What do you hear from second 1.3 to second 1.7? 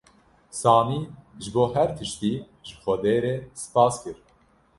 ji bo